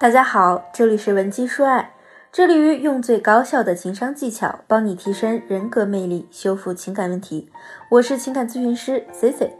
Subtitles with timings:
[0.00, 1.92] 大家好，这里是文姬说爱，
[2.32, 7.50] 致力于用最高效的情商技巧帮你提升人格魅力，修复情感问题。
[7.90, 9.54] 我是情感咨询师 C C。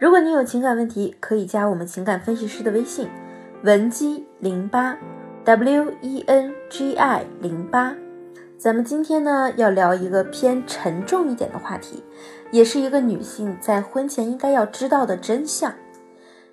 [0.00, 3.08] 如果你有情感问题，可以加我们情感分析师的微信
[3.62, 4.98] 文姬零八
[5.44, 7.94] W E N G I 零八。
[8.58, 12.02] 咱们今天呢要聊一个偏沉重一点的话题，
[12.50, 15.72] 也是一个女性在婚前应该要知道的真相。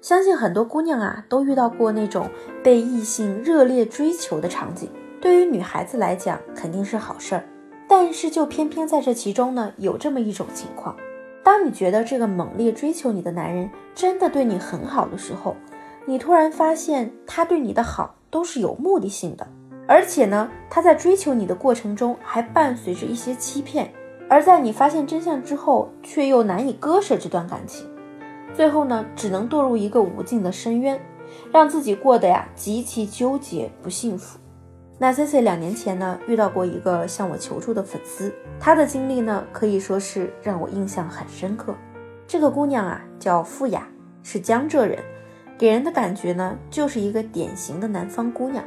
[0.02, 2.28] 相信很多姑娘啊都遇到过那种
[2.64, 4.90] 被异性热烈追求的场景，
[5.22, 7.44] 对于女孩子来讲肯定是好事儿，
[7.88, 10.96] 但是就偏偏在这其中呢有这么一种情况，
[11.44, 15.56] 当你觉得这个猛烈追求你的男人真的对你很好的时候，
[16.08, 19.48] 你突然发现他对你的好都是有目的性的，
[19.88, 23.94] 而且呢他在追求你的过程中还伴随着一些欺骗，
[24.28, 27.88] 而在你发现真相之后，却又难以割舍这段感情。
[28.54, 31.00] 最后呢，只能堕入一个无尽的深渊，
[31.52, 34.38] 让自己过得呀极其纠结不幸福。
[35.00, 41.76] 那 C C 两年前呢，遇到过一个向我求助的粉丝，她的经历呢可以说是让我印象很深刻。
[42.28, 43.88] 这个姑娘啊叫富雅，
[44.22, 45.00] 是江浙人，
[45.58, 48.64] 给人的感觉呢就是一个典型的南方姑娘，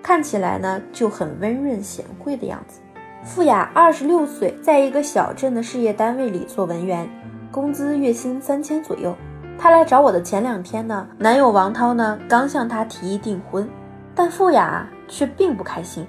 [0.00, 2.78] 看起来呢就很温润贤惠的样子。
[3.24, 7.08] 富雅二十六岁，在一个小镇的事业单位里做文员。
[7.54, 9.14] 工资月薪三千左右。
[9.56, 13.70] 她来找我的前两天呢，男友王涛呢刚向她提议订婚，
[14.12, 16.04] 但傅雅却并不开心。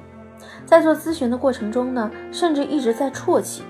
[0.65, 3.61] 在做咨询的过程中呢，甚至一直在啜泣。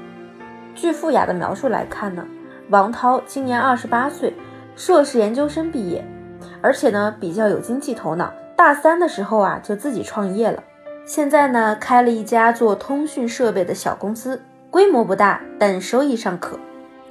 [0.74, 2.26] 据傅雅的描述来看呢，
[2.70, 4.34] 王涛今年二十八岁，
[4.78, 6.02] 硕士研究生毕业，
[6.62, 8.32] 而且呢比较有经济头脑。
[8.56, 10.64] 大三的时候啊就自己创业了，
[11.06, 16.58] 现在呢开了一家做通讯设备的小公司，规模不大，但收益尚可。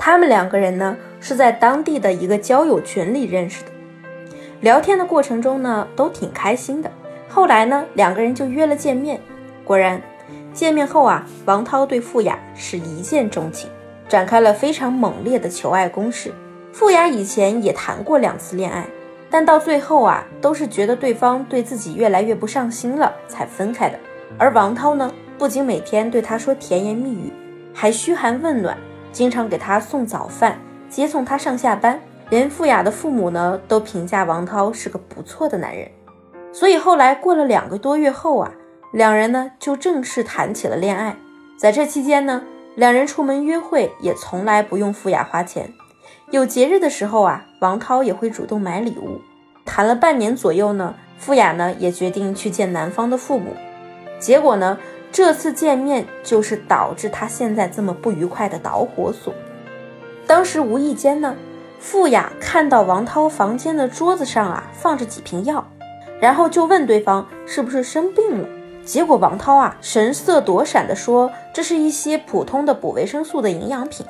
[0.07, 3.71] 他们两个人呢是在当地的一个交友群里认识的，
[4.61, 6.93] 聊天的过程中呢都挺开心的。
[7.27, 9.19] 后来呢两个人就约了见面，
[9.65, 9.99] 果然
[10.53, 13.71] 见面后啊，王涛对傅雅是一见钟情，
[14.07, 16.31] 展开了非常猛烈的求爱攻势。
[16.71, 18.87] 傅雅以前也谈过两次恋爱，
[19.31, 23.99] 但到最后啊都是觉得对方对自己越来越不上心了才分开的。
[24.37, 27.33] 而王涛呢不仅每天对她说甜言蜜语，
[27.73, 28.77] 还嘘寒问暖。
[29.15, 30.59] 经常给他送早饭，
[30.91, 35.89] 接送他上下班，连富雅的父母呢都评价王涛是个不错的男人。
[36.53, 38.51] 所以后来过了两个多月后啊，
[38.93, 41.17] 两人呢就正式谈起了恋爱。
[41.57, 42.43] 在这期间呢，
[42.75, 45.73] 两人出门约会也从来不用富雅花钱，
[46.33, 49.21] 有节日的时候啊，王涛也会主动买礼物。
[49.65, 53.55] 谈了半年左右呢，富雅呢也决定去见男方的父母，
[54.19, 54.77] 结果呢。
[55.15, 59.33] 这次见面就是导致他现在这么不愉快的导火索。
[60.27, 61.37] 当时无意间呢，
[61.79, 65.65] 傅雅看到王涛房间的桌子上啊放着几瓶药，
[66.19, 68.49] 然后就问对方是不是生病了。
[68.85, 74.05] 结果王涛啊神色躲闪的说这是一些普通的补维生素的营养品。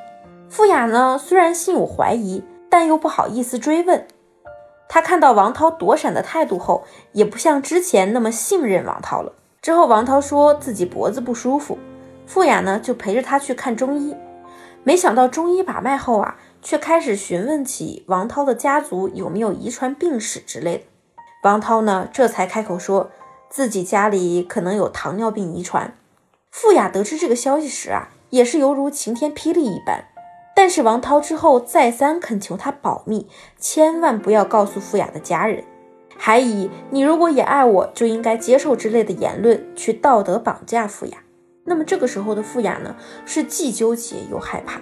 [0.48, 4.06] 傅雅呢虽然心有怀疑，但又不好意思追问。
[4.88, 9.34] 他看到王涛躲闪的态度后，也不像之前那么信任王涛了。
[9.64, 11.78] 之后，王涛说自己脖子不舒服，
[12.26, 14.14] 傅雅呢就陪着他去看中医。
[14.82, 20.84] 没想到中医把脉后啊，却开始询问起王涛的家族有没有遗传病史之类的。
[21.44, 23.10] 王涛呢这才开口说
[23.48, 25.97] 自己家里可能有糖尿病遗传。
[26.50, 30.04] 傅雅得知这个消息时啊，也是犹如晴天霹雳一般。
[30.54, 33.26] 但是王涛之后再三恳求他保密，
[33.58, 35.64] 千万不要告诉傅雅的家人。
[36.26, 41.18] 还以你如果也爱我，就应该接受之类的言论去道德绑架傅雅。
[41.64, 42.96] 那么这个时候的傅雅呢，
[43.26, 44.80] 是既纠结又害怕。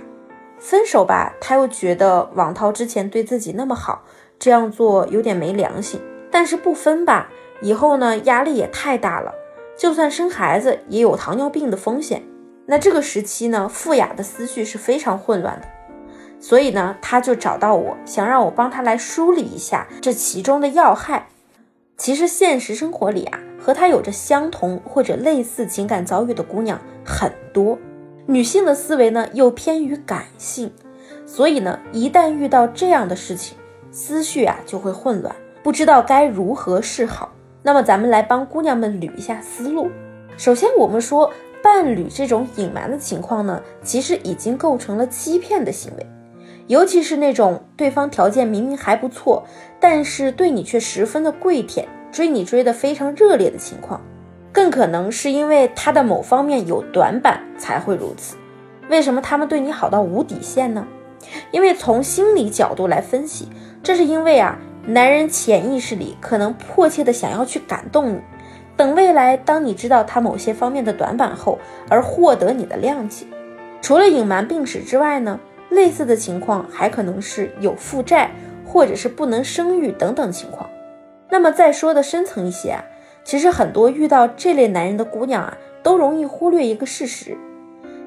[0.61, 4.05] 分手吧，他又觉得王涛之前对自己那么好，
[4.39, 6.01] 这样做有点没良心。
[6.31, 7.29] 但是不分吧，
[7.61, 9.35] 以后呢压力也太大了，
[9.77, 12.23] 就算生孩子也有糖尿病的风险。
[12.67, 15.67] 那这个时期呢，傅雅的思绪是非常混乱的。
[16.39, 21.27] 所以呢，他就找到我，想让我帮他来梳理一下这其中的要害。
[21.97, 27.79] 其实现实生活里啊，和他有着相同或者类似情感遭遇的姑娘很多。
[28.27, 30.73] 女性的思维呢又偏于感性，
[31.27, 33.57] 所以呢，一旦遇到这样的事情，
[33.91, 37.33] 思绪啊就会混乱，不知道该如何是好。
[37.63, 39.89] 那么咱们来帮姑娘们捋一下思路。
[40.37, 41.31] 首先，我们说
[41.63, 46.07] 伴侣这种隐瞒的情况呢，其实已经构成了欺骗的行为。
[46.73, 49.45] 尤其是那种对方条件明明还不错，
[49.79, 54.01] 但是对你却十分的跪舔，追你追得非常热烈的情况，
[54.53, 58.37] 更可能是因为他的某方面有短板才会如此。
[58.89, 60.87] 为什么他们对你好到无底线呢？
[61.51, 63.51] 因为从心理角度来分析，
[63.83, 68.19] 这是因为啊，男人潜意识里可能迫切的想要去感动你，
[68.79, 71.59] 等未来当你知道他某些方面的短板后，
[71.91, 73.27] 而获得你的谅解。
[73.83, 75.39] 除了隐瞒病史之外呢，
[75.75, 78.31] 类似的情况还可能是有负债，
[78.65, 80.69] 或者是不能生育等等情况。
[81.29, 82.85] 那么再说的深层一些啊，
[83.25, 87.37] 其实很多遇到这类男人的姑娘啊，都容易忽略一个事实，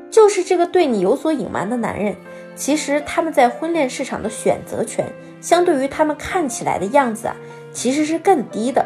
[0.09, 2.15] 就是这个对你有所隐瞒的男人，
[2.55, 5.05] 其实他们在婚恋市场的选择权。
[5.41, 7.35] 相对于他们看起来的样子啊，
[7.71, 8.83] 其实是更低的。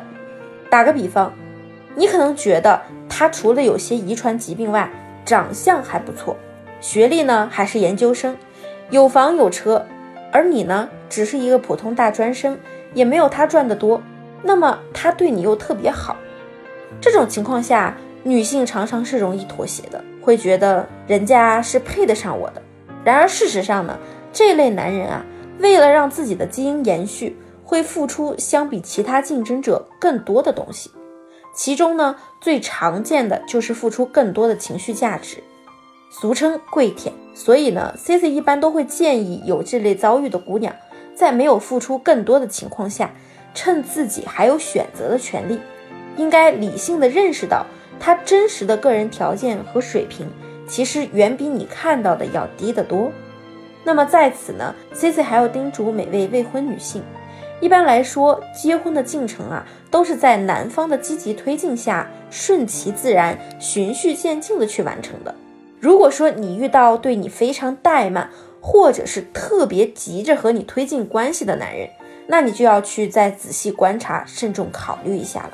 [0.70, 1.34] 打个比方，
[1.96, 4.90] 你可能觉得他除了有些遗传疾病外，
[5.24, 6.36] 长相还不错，
[6.82, 8.36] 学历呢还是研究生，
[8.90, 9.86] 有房有车，
[10.32, 12.58] 而你呢只是一个普通大专生，
[12.94, 14.02] 也没有他赚得多。
[14.44, 16.16] 那么他对你又特别好，
[17.00, 22.62] 这种情况下，女性常常是容易妥协的，会觉得人家是配得上我的。
[23.04, 23.98] 然而事实上呢，
[24.32, 25.26] 这类男人啊。
[25.60, 30.90] 为了让自己的基因延续，会付出相比其他竞争者更多的东西，
[31.54, 35.44] 其中呢最常见的就是付出更多的情绪价值，
[36.10, 37.14] 俗称跪舔。
[37.34, 40.76] 所以呢，C C 一般都会建议有这类遭遇的姑娘，
[41.16, 43.12] 在没有付出更多的情况下，
[43.54, 45.60] 趁自己还有选择的权利，
[46.18, 47.66] 应该理性的认识到
[48.00, 50.28] 他真实的个人条件和水平，
[50.68, 53.12] 其实远比你看到的要低得多。
[53.86, 57.02] 那么在此呢，C C 还要叮嘱每位未婚女性，
[57.62, 65.34] 一般来说，结婚的进程啊，都是在男方的积极推进下，顺其自然、循序渐进的去完成的。
[65.80, 68.30] 如果说你遇到对你非常怠慢，
[68.60, 71.90] 或者是特别急着和你推进关系的男人，
[72.28, 75.52] 那你就要去再仔细观察、慎重考虑一下了。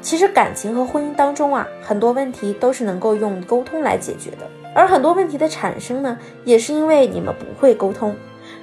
[0.00, 4.48] 其实感情和婚姻当中啊，很多问题都是能够用沟通来解决的。
[4.74, 8.14] 而很多问题的产生呢，也是因为你们不会沟通。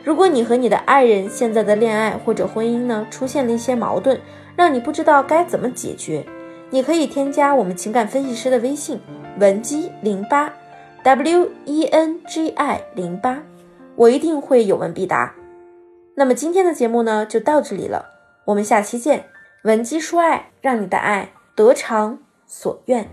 [0.04, 4.20] 如果你和你的爱人现在的恋爱或者婚姻呢，出现了一些矛盾，
[4.56, 6.26] 让你不知道该怎么解决，
[6.70, 9.00] 你可以添加我们情感分析师的微信
[9.40, 10.52] 文姬零八
[11.06, 13.44] W E N G I 零八，
[13.96, 15.36] 我一定会有问必答。
[16.16, 18.08] 那么今天的节目呢，就到这里了，
[18.46, 19.26] 我们下期见。
[19.66, 22.18] 文姬说爱，让你的爱得偿
[22.48, 23.08] 所愿。